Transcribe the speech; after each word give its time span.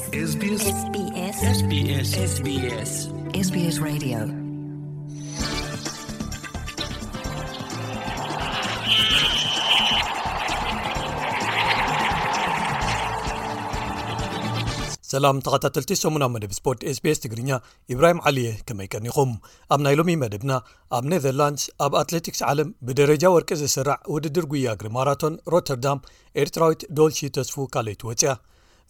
ሰላም 0.00 0.38
ተኸታተልቲ 15.46 15.94
ሰሙናዊ 16.02 16.28
መደብ 16.34 16.52
ስፖርት 16.58 16.80
ስ 16.86 16.98
ቢስ 17.04 17.18
ትግርኛ 17.24 17.50
ኢብራሂም 17.92 18.20
ዓልየህ 18.28 18.58
ከመይ 18.68 18.88
ቀኒኹም 18.94 19.30
ኣብ 19.74 19.80
ናይ 19.86 19.96
ሎሚ 20.00 20.14
መደብና 20.24 20.52
ኣብ 20.98 21.04
ነዘርላንድ 21.14 21.62
ኣብ 21.86 21.94
አትሌቲክስ 22.02 22.42
ዓለም 22.52 22.70
ብደረጃ 22.88 23.24
ወርቂ 23.36 23.50
ዝስራዕ 23.64 24.00
ውድድር 24.14 24.46
ጉያግሪ 24.54 24.90
ማራቶን 24.98 25.36
ሮተርዳም 25.54 26.04
ኤርትራዊት 26.44 26.84
ዶልሺ 27.00 27.20
ተስፉ 27.38 27.56
ካልይትወፅያ 27.76 28.32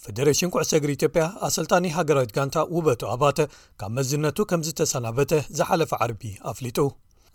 ፈደሬሽን 0.05 0.51
ኩዕሰግሪ 0.53 0.91
ኢትዮጵያ 0.97 1.23
ኣሰልጣኒ 1.47 1.87
ሃገራዊት 1.97 2.31
ጋንታ 2.37 2.57
ውበቱ 2.75 3.03
ኣባተ 3.15 3.41
ካብ 3.81 3.91
መዝነቱ 3.99 4.39
ከም 4.51 4.61
ዝተሰናበተ 4.69 5.33
ዝሓለፈ 5.59 5.93
ዓርቢ 6.07 6.23
ኣፍሊጡ 6.53 6.79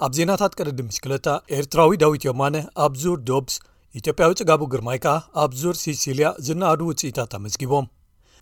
ኣብ 0.06 0.12
ዜናታት 0.20 0.56
ቅደዲ 0.60 0.80
ምሽክለታ 0.88 1.28
ኤርትራዊ 1.58 2.00
ዳዊት 2.04 2.26
ዮማነ 2.30 2.56
ኣብ 2.86 2.96
ዙር 3.04 3.20
ዶብስ 3.30 3.56
ኢትዮጵያዊ 4.02 4.32
ጽጋቡ 4.40 4.62
ግርማይ 4.74 5.00
ከ 5.06 5.14
ኣብ 5.44 5.52
ዙር 5.62 5.78
ሲሲልያ 5.84 6.30
ዝናኣዱ 6.48 6.82
ውፅኢታት 6.90 7.36
ኣመዝጊቦም 7.40 7.86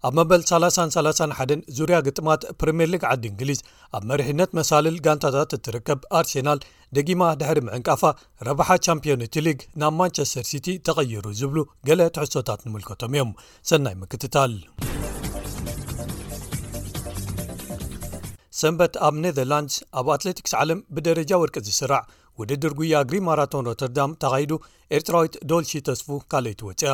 ኣብ 0.08 0.14
መበል 0.18 0.42
331 0.48 1.52
ዙርያ 1.76 1.98
ግጥማት 2.08 2.42
ፕሪምየር 2.60 2.90
ሊግ 2.94 3.04
ዓዲ 3.12 3.24
እንግሊዝ 3.32 3.60
ኣብ 3.98 4.04
መርሕነት 4.10 4.52
መሳልል 4.60 4.96
ጋንታታት 5.06 5.52
እትርከብ 5.58 6.00
ኣርሴናል 6.20 6.60
ደጊማ 6.96 7.22
ድሕሪ 7.42 7.60
ምዕንቃፋ 7.68 8.02
ረብሓ 8.48 8.68
ቻምፕነት 8.88 9.36
ሊግ 9.46 9.60
ናብ 9.84 9.94
ማንቸስተር 10.00 10.46
ሲቲ 10.52 10.68
ተቐይሩ 10.88 11.26
ዝብሉ 11.42 11.58
ገለ 11.90 12.02
ትሕሶታት 12.18 12.60
ንምልከቶም 12.68 13.16
እዮም 13.18 13.32
ሰናይ 13.72 13.96
ምክትታል 14.02 14.54
ሰንበት 18.62 18.94
ኣብ 19.08 19.16
ነዘርላንድስ 19.26 19.76
ኣብ 20.02 20.08
ኣትለቲክስ 20.16 20.54
ዓለም 20.64 20.80
ብደረጃ 20.98 21.32
ወርቂ 21.44 21.56
ዝስራዕ 21.70 22.04
ውድድር 22.42 22.74
ጉያ 22.82 23.00
ግሪ 23.10 23.18
ማራቶን 23.30 23.66
ሮተርዳም 23.70 24.12
ተኻይዱ 24.24 24.52
ኤርትራዊት 24.98 25.36
ዶልሺ 25.50 25.72
ተስፉ 25.88 26.08
ካልይት 26.32 26.62
ወፅአ 26.68 26.94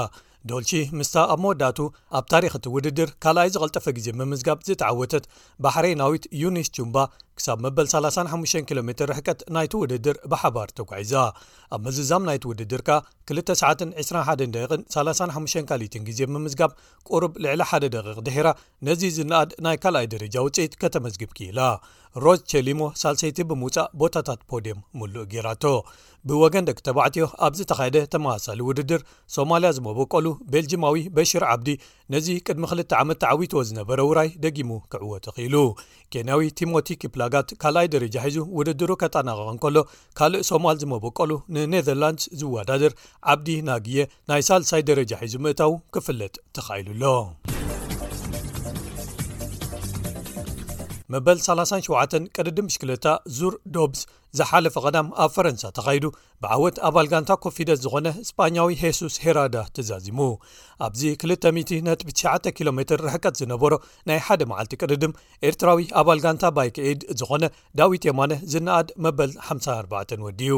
ዶልቺ 0.49 0.69
ምስታ 0.99 1.15
ኣብ 1.33 1.39
መወዳቱ 1.43 1.77
ኣብ 2.17 2.25
ታሪክቲ 2.33 2.65
ውድድር 2.75 3.09
ካልኣይ 3.23 3.49
ዝቐልጠፈ 3.53 3.85
ግዜ 3.97 4.07
ብምዝጋብ 4.19 4.59
ዘተዓወተት 4.67 5.25
ባሕረናዊት 5.63 6.23
ዩኒስ 6.41 6.67
ጁምባ 6.75 6.97
ክሳብ 7.39 7.57
መበል 7.65 7.87
35 7.93 8.61
ኪ 8.69 8.73
ሜ 8.87 8.91
ረሕቀት 9.11 9.39
ናይቲ 9.55 9.73
ውድድር 9.83 10.15
ብሓባር 10.31 10.69
ተጓዒዛ 10.79 11.13
ኣብ 11.75 11.81
መዝዛም 11.87 12.25
ናይቲ 12.29 12.43
ውድድር 12.51 12.81
ከ 12.87 12.89
292135ካ 13.37 15.71
ግዜ 16.07 16.19
ምምዝጋብ 16.33 16.71
ቁርብ 17.09 17.31
ልዕ1 17.45 17.71
ደ 17.93 17.95
ድሒራ 18.27 18.47
ነዚ 18.89 19.01
ዝነኣድ 19.17 19.49
ናይ 19.67 19.77
ካልኣይ 19.85 20.07
ደረጃ 20.15 20.35
ውፅኢት 20.47 20.73
ከተመዝግብ 20.83 21.31
ኪኢላ 21.39 21.59
ሮዝ 22.25 22.39
ቸሊሞ 22.51 22.79
ሳልሰይቲ 22.99 23.37
ብምውፃእ 23.49 23.89
ቦታታት 24.01 24.39
ፖድየም 24.49 24.79
ምሉእ 24.99 25.25
ጌራቶ 25.33 25.63
ብወገን 26.29 26.63
ደቂ 26.69 26.77
ተባዕትዮ 26.87 27.23
ኣብዝ 27.45 27.59
ተካይደ 27.71 27.97
ተመሳሳሊ 28.13 28.59
ውድድር 28.69 29.01
ሶማልያ 29.35 29.69
ዝመበቆሉ 29.77 30.25
ቤልጅማዊ 30.53 30.95
በሽር 31.17 31.43
ዓብዲ 31.51 31.67
ነዚ 32.13 32.27
ቅድሚ 32.47 32.63
ክ 32.71 32.73
ዓመት 33.01 33.17
ተዓዊትዎ 33.23 33.59
ዝነበረ 33.69 33.99
ውራይ 34.09 34.29
ደጊሙ 34.45 34.71
ክዕወ 34.93 35.13
ተኺኢሉ 35.27 35.55
ኬንያዊ 36.15 36.41
ሞቲ 36.73 36.87
ክላ 37.03 37.19
ጋ 37.33 37.39
ካልኣይ 37.61 37.88
ደረጃ 37.95 38.16
ሒዙ 38.27 38.38
ውድድሮ 38.58 38.89
ከጠናቀን 39.02 39.58
ከሎ 39.63 39.77
ካልእ 40.19 40.44
ሶማል 40.49 40.77
ዝመበቀሉ 40.81 41.31
ንኔዘርላንድ 41.55 42.22
ዝወዳድር 42.41 42.94
ዓብዲ 43.33 43.49
ናግየ 43.69 44.08
ናይ 44.31 44.41
ሳልሳይ 44.49 44.83
ደረጃ 44.89 45.11
ሒዙ 45.25 45.35
ምእታዉ 45.45 45.73
ክፍለጥ 45.95 46.35
ተኻኢሉኣሎ 46.57 47.03
መበል 51.13 51.38
37 51.50 52.19
ቀድዲ 52.38 52.57
ምሽክለታ 52.66 53.06
ዙር 53.38 53.53
ዶብስ 53.75 54.00
ዝሓለፈ 54.38 54.75
ቀዳም 54.85 55.07
ኣብ 55.23 55.29
ፈረንሳ 55.35 55.62
ተኻይዱ 55.78 56.06
ብዓወት 56.44 56.75
ኣባል 56.88 57.07
ጋንታ 57.12 57.31
ኮፊደት 57.44 57.79
ዝኾነ 57.84 58.07
እስፓኛዊ 58.23 58.73
ሄሱስ 58.81 59.16
ሄራዳ 59.23 59.56
ትዛዚሙ 59.75 60.19
ኣብዚ 60.88 61.01
200.9 61.23 62.51
ኪሎ 62.57 62.67
ሜር 62.79 63.00
ርሕቀት 63.06 63.35
ዝነበሮ 63.41 63.73
ናይ 64.09 64.19
ሓደ 64.28 64.41
መዓልቲ 64.51 64.73
ቅድድም 64.81 65.16
ኤርትራዊ 65.50 65.81
ኣባል 66.01 66.19
ጋንታ 66.25 66.44
ባይ 66.57 66.69
ከኤድ 66.75 67.01
ዝኾነ 67.22 67.44
ዳዊት 67.81 68.06
ማነ 68.19 68.31
ዝነኣድ 68.53 68.91
መበል 69.06 69.34
54 69.50 70.16
ወዲዩ 70.28 70.56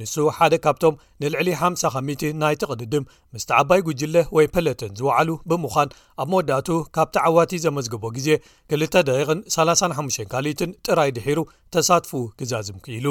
ንሱ 0.00 0.12
ሓደ 0.34 0.54
ካብቶም 0.64 0.96
ንልዕሊ 1.22 1.48
50ከ 1.62 2.24
ናይቲ 2.42 2.62
ቅድድም 2.72 3.08
ምስቲ 3.34 3.50
ዓባይ 3.60 3.80
ጉጅለ 3.88 4.16
ወይ 4.36 4.46
ፐለተን 4.54 4.92
ዝወዕሉ 5.00 5.30
ብምዃን 5.52 5.94
ኣብ 6.22 6.28
መወዳእቱ 6.32 6.68
ካብቲ 6.98 7.16
ዓዋቲ 7.30 7.52
ዘመዝግቦ 7.64 8.04
ግዜ 8.18 8.28
2ልደቂቕን 8.76 9.40
35 9.58 10.24
ካልትን 10.34 10.72
ጥራይ 10.88 11.12
ድሒሩ 11.18 11.38
ተሳትፉ 11.76 12.12
ክዛዝምኪ 12.38 12.86
ኢሉ 12.98 13.09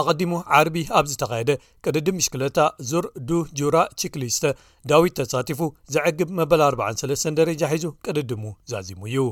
ኣቐዲሙ 0.00 0.32
ዓርቢ 0.58 0.76
ኣብዚ 0.98 1.12
ተካየደ 1.22 1.50
ቅድድም 1.84 2.16
ምሽክለታ 2.18 2.58
ዞር 2.90 3.04
ዱ 3.28 3.38
ጁራ 3.58 3.76
ቺክሊስተ 4.00 4.44
ዳዊት 4.90 5.14
ተሳቲፉ 5.20 5.60
ዘዕግብ 5.94 6.28
መበል 6.40 6.60
43 6.66 7.32
ደሬጃ 7.38 7.62
ሒዙ 7.72 7.86
ቅድድሙ 8.06 8.44
ዛዚሙ 8.72 9.00
እዩ 9.10 9.24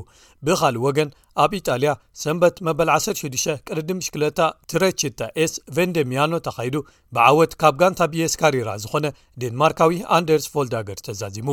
ብኻሊእ 0.47 0.83
ወገን 0.87 1.09
ኣብ 1.43 1.51
ኢጣልያ 1.59 1.91
ሰንበት 2.23 2.55
መበል 2.67 2.89
16 2.97 3.47
ቅርድም 3.67 3.97
ምሽክለታ 4.01 4.41
ትረችታ 4.71 5.21
ኤስ 5.43 5.53
ቨንደሚያኖ 5.77 6.31
ተካይዱ 6.47 6.75
ብዓወት 7.17 7.53
ካብ 7.63 7.75
ጋንታ 7.81 8.01
ብየስ 8.13 8.35
ካሪራ 8.41 8.69
ዝኾነ 8.85 9.07
ዴንማርካዊ 9.43 9.97
ኣንደርስ 10.17 10.47
ፎልዳገር 10.55 10.99
ተዛዚሙ 11.07 11.49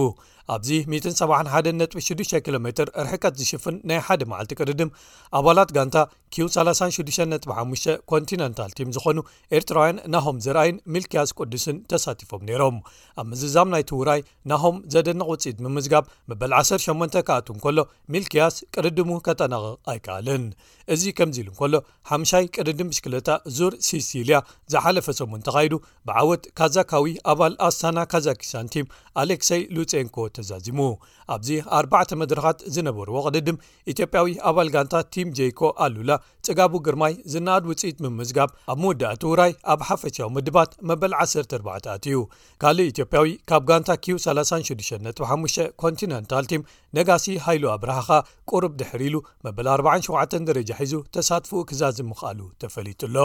ኣብዚ 0.55 0.71
171 0.97 1.87
.6 2.07 2.35
ኪሎ 2.47 2.57
ሜር 2.65 2.89
ርሕቀት 3.05 3.35
ዝሽፍን 3.41 3.77
ናይ 3.89 4.01
ሓደ 4.07 4.23
መዓልቲ 4.33 4.53
ቅርድም 4.61 4.91
ኣባላት 5.39 5.71
ጋንታ 5.79 5.97
ኪዩ 6.37 6.47
365 6.53 7.91
ኮንቲነንታል 8.11 8.71
ቲም 8.78 8.89
ዝኾኑ 8.95 9.19
ኤርትራውያን 9.56 9.99
ናሆም 10.15 10.39
ዝረኣይን 10.45 10.78
ሚልክያስ 10.95 11.31
ቅዱስን 11.39 11.77
ተሳቲፎም 11.91 12.41
ነይሮም 12.49 12.78
ኣብ 13.21 13.27
ምዝዛም 13.33 13.69
ናይቲውራይ 13.75 14.21
ናሆም 14.53 14.77
ዘደንቕ 14.94 15.27
ውፅኢት 15.33 15.59
ብምዝጋብ 15.65 16.05
መበል 16.31 16.53
18 16.61 17.19
ካኣቱ 17.28 17.47
እንከሎ 17.56 17.78
ሚልክያስ 18.15 18.56
ቅድድሙ 18.77 19.11
ከጠናቕቕ 19.28 19.77
ኣይከኣልን 19.93 20.47
እዚ 20.97 21.03
ከምዚ 21.21 21.37
ኢሉ 21.43 21.49
እንከሎ 21.53 21.75
ሓምሻይ 22.11 22.47
ቅርድም 22.56 22.89
ሽክለታ 22.99 23.28
ዙር 23.59 23.75
ሲሲልያ 23.89 24.39
ዝሓለፈ 24.75 25.06
ሰሙን 25.21 25.44
ተኻይዱ 25.47 25.75
ብዓወት 26.11 26.43
ካዛካዊ 26.61 27.06
ኣባል 27.33 27.55
ኣስታና 27.69 27.99
ካዛኪስታን 28.15 28.69
ቲም 28.75 28.89
ኣሌክሰይ 29.25 29.62
ሉፀንኮ 29.77 30.19
ተዛዚሙ 30.39 30.81
ኣብዚ 31.37 31.50
ኣባ 31.81 31.94
መድረኻት 32.25 32.59
ዝነበሩ 32.75 33.09
ወቕድድም 33.21 33.61
ኢትዮጵያዊ 33.94 34.33
ኣባል 34.50 34.69
ጋንታ 34.77 34.94
ቲም 35.15 35.31
ጄይኮ 35.41 35.61
ኣሉላ 35.87 36.11
ጽጋቡ 36.47 36.73
ግርማይ 36.87 37.12
ዝናኣድ 37.33 37.65
ውጽኢት 37.71 37.99
ምምዝጋብ 38.05 38.51
ኣብ 38.73 38.79
ምወዳእቲ 38.83 39.23
ውራይ 39.31 39.53
ኣብ 39.73 39.81
ሓፈሻዊ 39.89 40.27
ምድባት 40.37 40.71
መበል 40.89 41.12
14ኣትዩ 41.25 42.17
ካልእ 42.62 42.89
ኢትዮጵያዊ 42.93 43.29
ካብ 43.51 43.62
ጋንታኪዩ365 43.71 45.59
ኮንቲነንታል 45.85 46.47
ቲም 46.53 46.67
ነጋሲ 46.99 47.27
ሃይሉ 47.47 47.65
ኣብርሃኻ 47.77 48.09
ቁርብ 48.51 48.75
ድሕሪ 48.83 49.03
ኢሉ 49.11 49.17
መበል47 49.47 50.37
ደረጃ 50.51 50.71
ሒዙ 50.83 50.95
ተሳትፉኡ 51.17 51.62
ክዛዝ 51.71 51.99
ምኽኣሉ 52.11 52.41
ተፈሊጡ 52.65 53.01
ኣሎ 53.09 53.17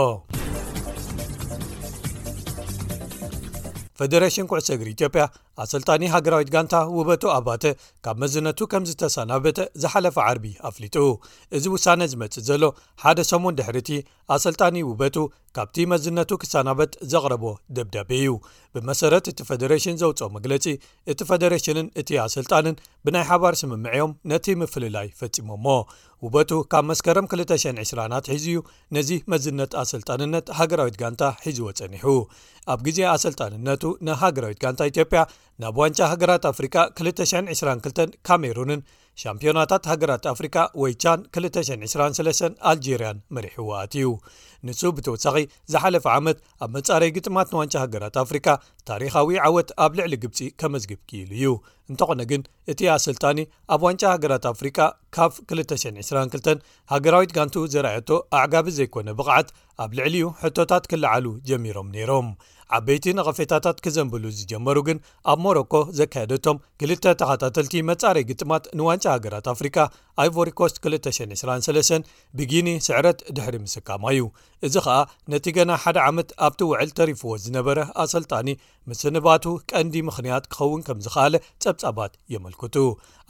ፈደሬሽን 4.00 4.46
ኩዕሰ 4.50 4.68
እግሪ 4.76 4.90
ኢጵያ 4.96 5.24
ኣሰልጣኒ 5.64 6.04
ሃገራዊት 6.14 6.50
ጋንታ 6.56 6.74
ውበቱ 6.98 7.24
ኣባተ 7.38 7.64
ካብ 8.06 8.18
መዝነቱ 8.24 8.60
ከም 8.72 8.84
ዝተሰናበጠ 8.90 9.58
ዝሓለፈ 9.82 10.18
ዓርቢ 10.28 10.46
ኣፍሊጡ 10.70 10.96
እዚ 11.58 11.66
ውሳነ 11.76 12.02
ዝመፅእ 12.12 12.46
ዘሎ 12.50 12.64
ሓደ 13.04 13.20
ሰሙን 13.32 13.58
ድሕሪ 13.60 13.78
እቲ 13.84 13.92
ኣሰልጣኒ 14.36 14.76
ውበቱ 14.90 15.18
ካብቲ 15.58 15.78
መዝነቱ 15.94 16.32
ክሳናበጥ 16.42 16.92
ዘቕረቦ 17.12 17.44
ደብዳቤ 17.78 18.10
እዩ 18.22 18.34
ብመሰረት 18.76 19.26
እቲ 19.32 19.40
ፈደሬሽን 19.50 19.96
ዘውፅኦ 20.02 20.28
መግለፂ 20.36 20.66
እቲ 21.12 21.20
ፈደሬሽንን 21.30 21.88
እቲ 22.02 22.10
ኣሰልጣንን 22.26 22.76
ብናይ 23.06 23.26
ሓባር 23.32 23.54
ስምምዐዮም 23.64 24.12
ነቲ 24.34 24.46
ምፍልላይ 24.62 25.08
ፈፂሞሞ 25.22 25.66
ውበቱ 26.26 26.52
ካብ 26.74 26.86
መስከረም 26.92 27.28
220ት 27.34 28.26
ሒዙ 28.32 28.44
እዩ 28.52 28.56
ነዚ 28.96 29.10
መዝነት 29.34 29.74
ኣሰልጣንነት 29.82 30.48
ሃገራዊት 30.60 30.96
ጋንታ 31.02 31.24
ሒዙዎ 31.46 31.70
ፀኒሑ 31.80 32.08
ኣብ 32.74 32.80
ግዜ 32.88 33.00
ኣሰልጣንነቱ 33.16 33.84
ንሃገራዊት 34.08 34.60
ጋንታ 34.64 34.82
ኢትዮጵያ 34.92 35.22
ናብ 35.62 35.78
ዋንጫ 35.82 36.00
ሃገራት 36.12 36.44
ኣፍሪካ 36.50 36.76
222 37.00 38.12
ካሜሩንን 38.28 38.82
ሻምፕዮናታት 39.22 39.88
ሃገራት 39.92 40.26
ኣፍሪካ 40.32 40.58
ወይ 40.82 40.92
ቻን 41.04 41.20
223 41.38 42.54
ኣልጀርያን 42.72 43.18
መሪሕዋኣት 43.36 43.94
እዩ 44.00 44.10
ንሱ 44.68 44.82
ብተወሳኺ 44.98 45.36
ዝሓለፈ 45.72 46.06
ዓመት 46.20 46.38
ኣብ 46.64 46.70
መጻረይ 46.78 47.12
ግጥማት 47.18 47.50
ንዋንጫ 47.54 47.76
ሃገራት 47.84 48.16
ኣፍሪካ 48.24 48.48
ታሪካዊ 48.90 49.36
ዓወት 49.48 49.70
ኣብ 49.86 49.92
ልዕሊ 50.00 50.14
ግብፂ 50.24 50.40
ከመዝግብ 50.62 51.02
ክኢሉ 51.10 51.32
እዩ 51.40 51.52
እንተኾነ 51.92 52.22
ግን 52.32 52.42
እቲ 52.74 52.82
ኣሰልጣኒ 52.96 53.38
ኣብ 53.76 53.84
ዋንጫ 53.88 54.04
ሃገራት 54.16 54.48
ኣፍሪካ 54.54 54.80
ካብ 55.18 55.34
222 55.56 56.66
ሃገራዊት 56.94 57.34
ጋንቱ 57.40 57.56
ዘርኣየቶ 57.76 58.10
ኣዕጋቢ 58.44 58.68
ዘይኮነ 58.80 59.08
ብቕዓት 59.20 59.50
ኣብ 59.86 59.92
ልዕሊ 60.00 60.16
ዩ 60.26 60.30
ሕቶታት 60.46 60.86
ክለዓሉ 60.94 61.28
ጀሚሮም 61.52 61.90
ነይሮም 61.98 62.30
ዓበይቲ 62.78 63.06
ንቐፌታታት 63.18 63.78
ከዘንብሉ 63.86 64.24
ዝጀመሩ 64.40 64.78
ግን 64.88 64.98
ኣብ 65.32 65.40
ሞሮኮ 65.46 65.74
ዘካየደቶም 66.00 66.62
ክልተ 66.82 67.06
ተኸታተልቲ 67.22 67.74
መጻረይ 67.92 68.24
ግጥማት 68.32 68.66
ንዋንጫ 68.80 69.06
ሃገራት 69.16 69.48
ኣፍሪካ 69.56 69.78
ኣይቨሪኮስት 70.24 70.78
2923 70.90 72.14
ብጊኒ 72.40 72.70
ስዕረት 72.88 73.20
ድሕሪ 73.38 73.56
ምስካማ 73.66 74.04
እዩ 74.16 74.24
እዚ 74.68 74.76
ከዓ 74.86 74.96
ነቲ 75.32 75.46
ገና 75.58 75.72
ሓደ 75.82 75.98
ዓመት 76.08 76.30
ኣብቲ 76.46 76.62
ውዕል 76.70 76.90
ተሪፍዎ 76.98 77.30
ዝነበረ 77.44 77.78
ኣሰልጣኒ 78.04 78.48
ምስንባቱ 78.90 79.46
ቀንዲ 79.72 79.96
ምኽንያት 80.08 80.46
ክኸውን 80.54 80.82
ከም 80.88 80.98
ዝኸኣለ 81.06 81.36
ጸብጻባት 81.64 82.14
የመልክቱ 82.34 82.76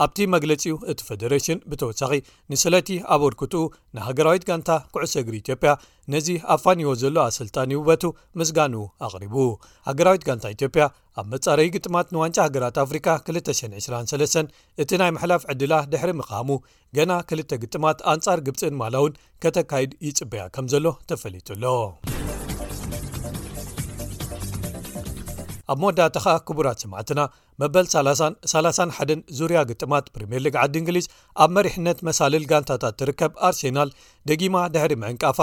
ኣብቲ 0.04 0.20
መግለጺኡ 0.36 0.76
እቲ 0.92 1.00
ፌደሬሽን 1.10 1.62
ብተወሳኺ 1.72 2.12
ንስለቲ 2.54 2.90
ኣበ 3.16 3.22
ርክትኡ 3.34 3.64
ንሃገራዊት 3.98 4.48
ጋንታ 4.50 4.70
ኩዕሰግሪ 4.96 5.36
ኢትዮጵያ 5.44 5.74
ነዚ 6.14 6.28
ኣፋኒዎ 6.56 6.94
ዘሎ 7.04 7.18
ኣሰልጣኒ 7.32 7.72
ውበቱ 7.82 8.04
ምስጋኑ 8.42 8.76
ኣቕሪቡ 9.08 9.36
ሃገራዊት 9.90 10.26
ጋንታ 10.30 10.46
ኢትዮጵያ 10.58 10.86
ኣብ 11.20 11.26
መጻረዪ 11.34 11.68
ግጥማት 11.76 12.08
ንዋንጫ 12.16 12.38
ሃገራት 12.46 12.76
ኣፍሪካ 12.84 13.08
223 13.30 14.62
እቲ 14.82 14.92
ናይ 15.02 15.10
መሕላፍ 15.16 15.42
ዕድላ 15.52 15.74
ድሕሪ 15.92 16.12
ምካሙ 16.20 16.50
ገና 16.98 17.12
ክልተ 17.30 17.54
ግጥማት 17.64 18.00
ኣንጻር 18.12 18.40
ግብፅን 18.48 18.78
ማላውን 18.82 19.18
ከተካይድ 19.46 19.92
ይጽበያ 20.08 20.44
ከም 20.58 20.68
ዘሎ 20.74 20.88
ተፈሊጡሎ 21.12 21.64
ኣብ 25.72 25.78
መወዳእታ 25.82 26.16
ኸ 26.26 26.30
ክቡራት 26.46 26.80
ስማዕትና 26.84 27.22
መበል 27.62 27.88
331 27.96 29.26
ዙርያ 29.40 29.60
ግጥማት 29.70 30.06
ፕሪምየር 30.16 30.42
ሊግ 30.46 30.56
ዓዲ 30.62 30.76
እንግሊዝ 30.82 31.06
ኣብ 31.44 31.50
መሪሕነት 31.58 32.00
መሳልል 32.08 32.44
ጋንታታት 32.52 32.96
ትርከብ 33.02 33.34
ኣርሴናል 33.48 33.90
ደጊማ 34.30 34.58
ድሕሪ 34.74 34.94
ምዕንቃፋ 35.02 35.40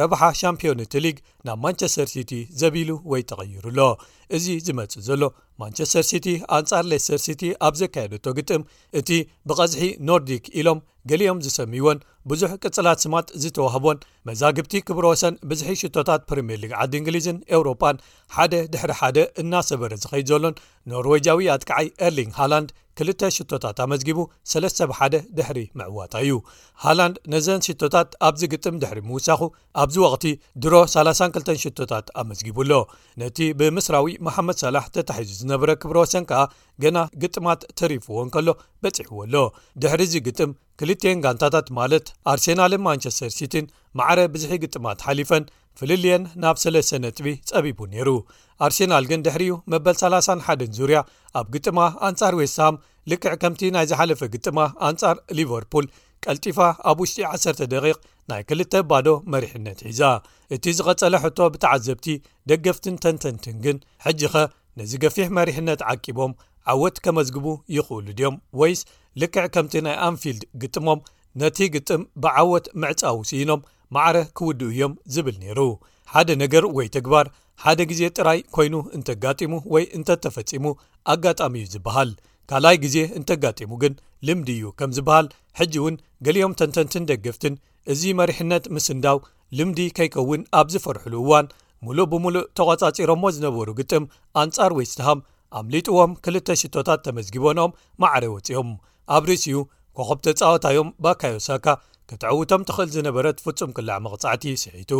ረብሓ 0.00 0.20
ሻምፒዮንት 0.40 0.92
ሊግ 1.04 1.16
ናብ 1.46 1.58
ማንቸስተር 1.64 2.06
ሲቲ 2.12 2.32
ዘቢሉ 2.60 2.90
ወይ 3.12 3.22
ተቐይሩኣሎ 3.30 3.80
እዚ 4.36 4.44
ዝመፅእ 4.66 5.02
ዘሎ 5.06 5.22
ማንቸስተር 5.62 6.04
ሲቲ 6.10 6.26
ኣንጻር 6.56 6.84
ሌስተር 6.92 7.18
ሲቲ 7.24 7.42
ኣብ 7.66 7.74
ዘካየደቶ 7.80 8.26
ግጥም 8.38 8.62
እቲ 9.00 9.08
ብቀዝሒ 9.50 9.82
ኖርዲክ 10.10 10.44
ኢሎም 10.60 10.78
ገሊኦም 11.10 11.40
ዝሰምይዎን 11.46 11.98
ብዙሕ 12.30 12.50
ቅፅላት 12.64 13.02
ስማጥ 13.04 13.26
ዝተዋህቦን 13.42 14.02
መዛግብቲ 14.28 14.72
ክብሮ 14.88 15.04
ወሰን 15.12 15.36
ብዝሒ 15.50 15.68
ሽቶታት 15.82 16.24
ፕሪምየር 16.30 16.60
ሊግ 16.62 16.72
ዓዲ 16.82 16.94
እንግሊዝን 17.00 17.38
ኤውሮፓን 17.56 18.00
ሓደ 18.36 18.54
ድሕሪሓደ 18.74 19.18
እናሰበረ 19.42 19.92
ዝኸይድ 20.04 20.28
ዘሎን 20.32 20.56
ኖርዌጃዊ 20.92 21.48
ኣጥክዓይ 21.56 21.88
ኤርሊንግ 22.06 22.32
ሃላንድ 22.40 22.70
ክልተ 23.00 23.22
ሽቶታት 23.34 23.76
ኣመዝጊቡ 23.82 24.18
ሰለስብ1ደ 24.52 25.14
ድሕሪ 25.36 25.58
መዕዋታ 25.80 26.14
እዩ 26.24 26.32
ሃላንድ 26.84 27.14
ነዘን 27.32 27.62
ሽቶታት 27.66 28.10
ኣብዚ 28.28 28.42
ግጥም 28.52 28.74
ድሕሪ 28.82 28.98
ምውሳኹ 29.10 29.40
ኣብዚ 29.82 29.96
ወቅቲ 30.04 30.24
ድሮ 30.62 30.74
32 30.94 31.50
ሽቶታት 31.62 32.06
ኣመዝጊቡኣሎ 32.22 32.72
ነቲ 33.22 33.38
ብምስራዊ 33.60 34.14
መሓመድ 34.26 34.58
ሳላሕ 34.62 34.84
ተታሒዙ 34.96 35.30
ዝነብረ 35.40 35.70
ክብሮወሰን 35.84 36.26
ከኣ 36.32 36.42
ገና 36.84 36.98
ግጥማት 37.22 37.64
ተሪፍዎን 37.82 38.28
ከሎ 38.34 38.48
በፂሕዎ 38.84 39.18
ኣሎ 39.26 39.34
ድሕሪዚ 39.84 40.14
ግጥም 40.26 40.52
ክልትን 40.82 41.22
ጋንታታት 41.24 41.66
ማለት 41.80 42.06
ኣርሴናልን 42.34 42.84
ማንቸስተር 42.88 43.32
ሲቲን 43.38 43.66
ማዕረ 44.00 44.20
ብዝሒ 44.34 44.52
ግጥማት 44.66 45.00
ሓሊፈን 45.08 45.46
ፍልልየን 45.78 46.22
ናብ 46.42 46.56
ስለስተ 46.62 46.98
ነጥቢ 47.02 47.26
ፀቢቡ 47.48 47.78
ነይሩ 47.92 48.08
ኣርሴናል 48.66 49.04
ግን 49.10 49.20
ድሕሪዩ 49.26 49.52
መበል 49.72 49.96
31ን 50.02 50.70
ዙርያ 50.78 50.98
ኣብ 51.40 51.46
ግጥማ 51.56 51.78
ኣንጻር 52.06 52.34
ዌሳ 52.40 52.58
ልክዕ 53.10 53.32
ከምቲ 53.42 53.60
ናይ 53.74 53.86
ዝሓለፈ 53.90 54.20
ግጥማ 54.34 54.58
ኣንጻር 54.88 55.16
ሊቨርፑል 55.38 55.86
ቀልጢፋ 56.24 56.58
ኣብ 56.90 56.98
ውሽጢ 57.02 57.18
1 57.36 57.62
ደቂ 57.72 57.84
ናይ 58.30 58.42
2ልተ 58.52 58.74
ባዶ 58.90 59.06
መሪሕነት 59.32 59.78
ሒዛ 59.86 60.00
እቲ 60.54 60.64
ዝቐጸለ 60.78 61.14
ሕቶ 61.24 61.38
ብተዓዘብቲ 61.54 62.06
ደገፍትን 62.50 62.96
ተንተንትን 63.04 63.56
ግን 63.64 63.76
ሕጂ 64.06 64.20
ኸ 64.32 64.44
ነዚ 64.80 64.92
ገፊሕ 65.04 65.28
መሪሕነት 65.38 65.80
ዓቂቦም 65.92 66.32
ዓወት 66.72 66.96
ከመዝግቡ 67.04 67.46
ይኽእሉ 67.76 68.06
ድዮም 68.18 68.36
ወይስ 68.60 68.80
ልክዕ 69.20 69.46
ከምቲ 69.54 69.74
ናይ 69.86 69.96
ኣንፊልድ 70.08 70.42
ግጥሞም 70.62 70.98
ነቲ 71.40 71.58
ግጥም 71.74 72.02
ብዓወት 72.22 72.66
ምዕፃው 72.82 73.18
ስኖም 73.30 73.60
ማዕረ 73.94 74.16
ክውድእ 74.38 74.70
እዮም 74.74 74.92
ዝብል 75.14 75.36
ነይሩ 75.44 75.60
ሓደ 76.12 76.28
ነገር 76.42 76.64
ወይ 76.76 76.86
ትግባር 76.96 77.26
ሓደ 77.62 77.80
ግዜ 77.90 78.02
ጥራይ 78.16 78.38
ኮይኑ 78.56 78.74
እንተጋጢሙ 78.96 79.54
ወይ 79.74 79.84
እንተተፈጺሙ 79.98 80.64
ኣጋጣሚ 81.12 81.54
ዩ 81.62 81.66
ዝብሃል 81.74 82.10
ካልኣይ 82.50 82.76
ግዜ 82.84 82.96
እንተጋጢሙ 83.18 83.72
ግን 83.82 83.92
ልምዲ 84.28 84.48
እዩ 84.56 84.64
ከም 84.78 84.90
ዝበሃል 84.96 85.26
ሕጂ 85.58 85.74
እውን 85.80 85.96
ገሊኦም 86.26 86.54
ተንተንትን 86.60 87.04
ደገፍትን 87.10 87.54
እዚ 87.92 88.02
መሪሕነት 88.20 88.64
ምስንዳው 88.76 89.18
ልምዲ 89.58 89.78
ከይከውን 89.96 90.42
ኣብ 90.60 90.66
ዝፈርሕሉ 90.74 91.14
እዋን 91.24 91.46
ሙሉእ 91.86 92.06
ብምሉእ 92.12 92.48
ተቘጻጺሮሞ 92.60 93.22
ዝነበሩ 93.36 93.68
ግጥም 93.80 94.04
ኣንጻር 94.42 94.72
ወይስትሃም 94.78 95.20
ኣምሊጥዎም 95.60 96.12
ክልተ 96.24 96.48
ሽቶታት 96.62 97.00
ተመዝጊበኖም 97.06 97.76
ማዕረ 98.02 98.24
ወፂኦም 98.34 98.70
ኣብ 99.16 99.22
ርእሲኡ 99.30 99.60
ኮኸብ 99.98 100.18
ተፃወታዮም 100.26 100.90
ባካዮ 101.06 101.36
ሳካ 101.48 101.66
ክትዕውቶም 102.10 102.62
ትኽእል 102.68 102.90
ዝነበረት 102.96 103.40
ፍጹም 103.46 103.70
ክልዕ 103.78 103.96
መቕጻዕቲ 104.04 104.44
ስሒቱ 104.64 104.92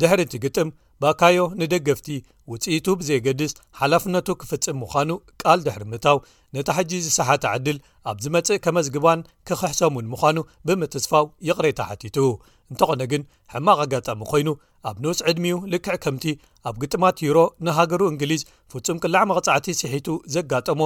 ድሕሪ 0.00 0.20
እቲ 0.26 0.34
ግጥም 0.44 0.70
ባካዮ 1.02 1.42
ንደገፍቲ 1.60 2.06
ውፅኢቱ 2.52 2.86
ብዘየገድስ 3.00 3.52
ሓላፍነቱ 3.80 4.28
ክፍጽም 4.42 4.78
ምዃኑ 4.82 5.10
ቃል 5.42 5.58
ድሕሪ 5.66 5.82
ምእታው 5.92 6.18
ነታ 6.56 6.68
ሕጂ 6.78 6.92
ዝሰሓቲ 7.06 7.44
ዓድል 7.54 7.76
ኣብ 8.10 8.16
ዝመፅእ 8.24 8.62
ከመዝግባን 8.64 9.20
ክክሕሶምን 9.48 10.06
ምዃኑ 10.12 10.38
ብምትስፋው 10.68 11.26
ይቕሬታ 11.48 11.80
ሓቲቱ 11.90 12.18
እንተኾነ 12.72 13.02
ግን 13.12 13.22
ሕማቕ 13.52 13.78
ኣጋጠሚ 13.84 14.20
ኮይኑ 14.32 14.48
ኣብ 14.88 14.96
ንፅ 15.04 15.18
ዕድሚኡ 15.30 15.56
ልክዕ 15.72 15.94
ከምቲ 16.04 16.24
ኣብ 16.68 16.74
ግጥማት 16.82 17.16
ዩሮ 17.26 17.38
ንሃገሩ 17.66 18.02
እንግሊዝ 18.12 18.42
ፍጹም 18.72 18.98
ቅላዕ 19.02 19.22
መቕጻዕቲ 19.30 19.66
ስሒቱ 19.80 20.08
ዘጋጠሞ 20.34 20.80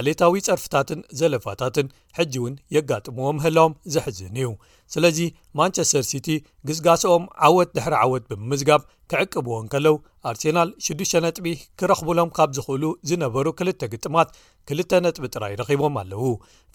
ዓሌታዊ 0.00 0.42
ጸርፍታትን 0.48 1.00
ዘለፋታትን 1.20 1.88
ሕጂ 2.18 2.34
እውን 2.42 2.54
የጋጥምዎም 2.76 3.40
ህላዎም 3.46 3.74
ዘሕዝን 3.96 4.36
እዩ 4.42 4.50
ስለዚ 4.94 5.18
ማንቸስተር 5.60 6.04
ሲቲ 6.10 6.28
ግዝጋሶኦም 6.70 7.26
ዓወት 7.48 7.72
ድሕሪ 7.78 7.94
ዓወት 8.04 8.26
ብምምዝጋብ 8.32 8.82
ክዕቅብዎን 9.12 9.66
ከለው 9.74 9.96
ኣርሴናል 10.28 10.70
6ዱ 10.86 11.10
ነጥቢ 11.24 11.46
ክረኽብሎም 11.80 12.30
ካብ 12.36 12.50
ዝኽእሉ 12.56 12.84
ዝነበሩ 13.08 13.46
ክልተ 13.58 13.82
ግጥማት 13.92 14.28
ክልተ 14.68 14.90
ነጥቢ 15.04 15.24
ጥራይ 15.34 15.52
ረኺቦም 15.60 15.94
ኣለዉ 16.02 16.22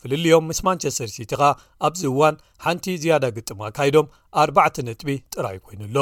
ፍልልዮም 0.02 0.46
ምስ 0.52 0.60
ማንቸስተር 0.68 1.10
ሲቲ 1.16 1.32
ኻ 1.42 1.50
ኣብዚ 1.88 2.04
እዋን 2.14 2.38
ሓንቲ 2.66 2.86
ዝያዳ 3.04 3.26
ግጥማ 3.38 3.62
ካይዶም 3.80 4.08
ኣርባዕቲ 4.44 4.78
ነጥቢ 4.90 5.10
ጥራይ 5.36 5.60
ኮይኑሎ 5.66 5.98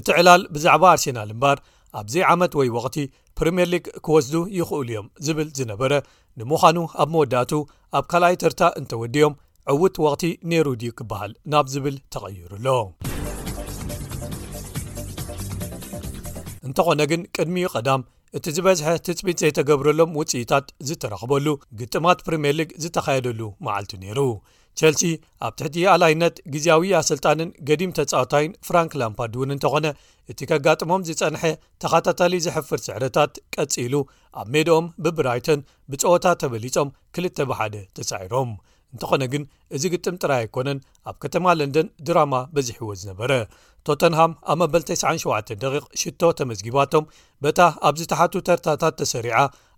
እቲ 0.00 0.06
ዕላል 0.22 0.42
ብዛዕባ 0.56 0.84
ኣርሴናል 0.94 1.30
እምባር 1.34 1.60
ኣብዘ 2.00 2.14
ዓመት 2.32 2.52
ወይ 2.60 2.68
ወቕቲ 2.78 2.96
ፕሪምየር 3.38 3.68
ሊግ 3.74 3.86
ክወስዱ 4.06 4.34
ይኽእሉ 4.58 4.90
እዮም 4.90 5.06
ዝብል 5.28 5.48
ዝነበረ 5.60 5.92
ንምዃኑ 6.40 6.78
ኣብ 7.04 7.08
መወዳእቱ 7.14 7.52
ኣብ 7.98 8.04
ካልኣይ 8.12 8.36
ትርታ 8.42 8.62
እንተወዲዮም 8.82 9.36
ዕውት 9.74 9.96
ወቕቲ 10.06 10.24
ነይሩ 10.52 10.66
ድ 10.82 10.92
ክበሃል 11.00 11.32
ናብ 11.54 11.66
ዝብል 11.76 11.96
ተቐይሩሎ 12.14 12.66
እንተኾነ 16.70 17.02
ግን 17.10 17.20
ቅድሚኡ 17.36 17.68
ቀዳም 17.74 18.02
እቲ 18.38 18.44
ዝበዝሐ 18.56 18.88
ትፅቢት 19.06 19.38
ዘይተገብረሎም 19.42 20.10
ውፅኢታት 20.18 20.66
ዝተራኽበሉ 20.88 21.46
ግጥማት 21.80 22.18
ፕሪምየር 22.26 22.54
ሊግ 22.58 22.68
ዝተኻየደሉ 22.82 23.40
መዓልቲ 23.66 23.92
ነይሩ 24.02 24.20
ቸልሲ 24.80 25.02
ኣብ 25.46 25.54
ትሕቲ 25.58 25.76
ኣላይነት 25.94 26.36
ግዜያዊ 26.54 26.84
ያስልጣንን 26.96 27.48
ገዲም 27.70 27.94
ተጻወታይን 27.98 28.54
ፍራንክ 28.68 28.92
ላምፓርድ 29.00 29.34
እውን 29.38 29.52
እንተኾነ 29.56 29.86
እቲ 30.32 30.38
ኬጋጥሞም 30.50 31.06
ዝጸንሐ 31.10 31.42
ተኸታታሊ 31.84 32.34
ዝሕፍር 32.46 32.80
ስዕረታት 32.86 33.32
ቀጺሉ 33.56 33.94
ኣብ 34.42 34.46
ሜድኦም 34.56 34.86
ብብራይቶን 35.06 35.64
ብፀወታ 35.92 36.26
ተበሊፆም 36.42 36.90
2ል 37.22 37.30
ብሓደ 37.52 37.76
ተሳዒሮም 37.98 38.52
እንተኾነ 38.94 39.24
ግን 39.32 39.42
እዚ 39.76 39.82
ግጥም 39.94 40.16
ጥራይ 40.22 40.40
ኣይኮነን 40.42 40.78
ኣብ 41.10 41.16
ከተማ 41.22 41.46
ለንደን 41.58 41.88
ድራማ 42.06 42.34
በዚ 42.54 42.68
ሕዎ 42.78 42.90
ዝነበረ 43.00 43.32
ቶተንሃም 43.88 44.32
ኣብ 44.52 44.58
መበ97 44.62 45.76
ሽቶ 46.00 46.22
ተመዝጊባቶም 46.38 47.04
በታ 47.44 47.60
ኣብ 47.88 47.94
ዝተሓቱ 48.00 48.34
ተርታታት 48.48 48.94
ተሰሪዓ 49.02 49.36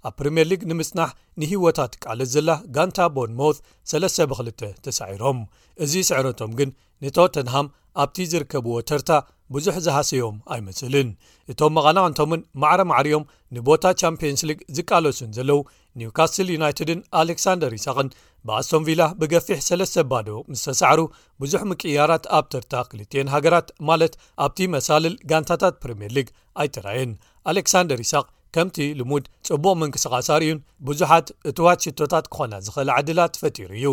ኣብ 0.08 0.14
ፕሪምየር 0.20 0.46
ሊግ 0.52 0.62
ንምፅናሕ 0.70 1.10
ንሂወታት 1.42 1.92
ቃለስ 2.04 2.30
ዘላ 2.36 2.50
ጋንታ 2.78 2.98
ቦን 3.18 3.34
ሞት 3.40 3.58
3ብ2 3.92 4.70
ተሳዒሮም 4.86 5.38
እዚ 5.86 5.92
ስዕረቶም 6.08 6.50
ግን 6.60 6.72
ንቶተንሃም 7.04 7.68
ኣብቲ 8.02 8.18
ዝርከብዎ 8.32 8.74
ተርታ 8.88 9.12
ብዙሕ 9.54 9.74
ዝሃሰዮም 9.86 10.36
ኣይመስልን 10.54 11.08
እቶም 11.52 11.72
መቐናቅንቶምን 11.78 12.42
ማዕረ 12.62 12.80
ማዕሪዮም 12.90 13.24
ንቦታ 13.54 13.84
ቻምፕንስ 14.02 14.42
ሊግ 14.48 14.60
ዝቃለሱን 14.76 15.30
ዘለው 15.38 15.60
ኒውካስትል 16.00 16.50
ዩናይትድን 16.54 17.00
ኣሌክሳንደር 17.20 17.72
ይሳቕን 17.78 18.08
ብኣስቶም 18.48 18.84
ቪላ 18.88 19.02
ብገፊሕ 19.18 19.58
ሰለስተ 19.66 19.96
ባዶ 20.10 20.28
ምስ 20.50 20.62
ተሳዕሩ 20.66 21.00
ብዙሕ 21.42 21.62
ምቅያራት 21.72 22.24
ኣብ 22.38 22.44
ተርታ 22.52 22.74
ክልትን 22.90 23.28
ሃገራት 23.34 23.68
ማለት 23.88 24.14
ኣብቲ 24.44 24.58
መሳልል 24.74 25.14
ጋንታታት 25.30 25.74
ፕሪምየር 25.82 26.12
ሊግ 26.16 26.30
ኣይትራየን 26.62 27.12
ኣሌክሳንደር 27.50 28.00
ይስቅ 28.04 28.24
ከምቲ 28.54 28.78
ልሙድ 29.00 29.24
ጽቡቕ 29.48 29.74
ምንቅስቓሳርእዩን 29.82 30.58
ብዙሓት 30.88 31.28
እቲዋት 31.50 31.84
ሽቶታት 31.86 32.24
ክኾና 32.32 32.52
ዝኽእል 32.64 32.90
ዓድላ 32.96 33.20
ትፈጢሩ 33.34 33.70
እዩ 33.78 33.86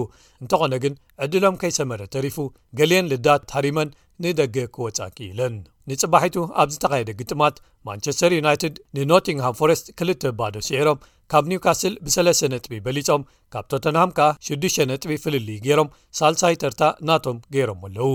እንተኾነ 0.44 0.74
ግን 0.86 0.96
ዕድሎም 1.26 1.60
ከይሰመረ 1.62 2.02
ተሪፉ 2.16 2.38
ገሊን 2.80 3.10
ልዳ 3.14 3.30
ሃሪመን 3.56 3.92
ንደገ 4.24 4.56
ክወፃኪኢለን 4.76 5.54
ንፅባሒቱ 5.92 6.36
ኣብ 6.62 6.70
ዝተካየደ 6.74 7.12
ግጥማት 7.22 7.56
ማንቸስተር 7.90 8.32
ዩናይትድ 8.40 8.76
ንኖቲንግሃም 8.98 9.58
ፎረስት 9.62 9.86
ክልተ 10.00 10.32
ባዶ 10.40 10.56
ስዒሮም 10.68 11.00
ካብ 11.32 11.46
ኒውካስትል 11.52 11.94
ብ3ለስ 12.06 12.40
ነጥቢ 12.54 12.74
በሊፆም 12.86 13.24
ካብ 13.54 13.66
ቶተንሃም 13.72 14.12
ከኣ 14.18 14.28
6ዱሽ 14.48 14.76
ነጥቢ 14.92 15.12
ፍልል 15.24 15.48
ገይሮም 15.66 15.90
ሳልሳይ 16.20 16.56
ተርታ 16.62 16.82
እናቶም 17.02 17.38
ገይሮም 17.56 17.82
ኣለዉ 17.88 18.08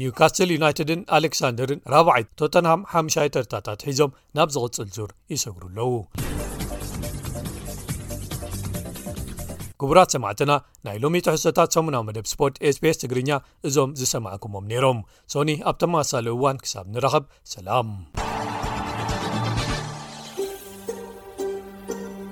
ኒውካስትል 0.00 0.52
ዩናይትድን 0.56 1.00
ኣሌክሳንደርን 1.18 1.80
ራብዓት 1.94 2.28
ቶተንሃም 2.42 2.82
ሓይ 3.14 3.30
ተርታታት 3.36 3.82
ሒዞም 3.88 4.14
ናብ 4.38 4.48
ዝቕፅል 4.58 4.88
ዙር 4.98 5.10
ይሰግሩ 5.34 5.64
ኣለዉ 5.72 5.88
ክቡራት 9.80 10.10
ሰማዕትና 10.14 10.52
ናይ 10.86 10.96
ሎሚ 11.02 11.14
ትሕሶታት 11.26 11.72
ሰሙናዊ 11.76 12.02
መደብ 12.08 12.26
ስፖርት 12.32 12.56
ስፒስ 12.78 12.96
ትግርኛ 13.02 13.30
እዞም 13.68 13.94
ዝሰማዓኩሞም 14.00 14.68
ነይሮም 14.72 15.00
ሶኒ 15.34 15.52
ኣብቶማሳለ 15.72 16.26
እዋን 16.38 16.58
ክሳብ 16.64 16.86
ንረኸብ 16.96 17.24
ሰላም 17.54 17.88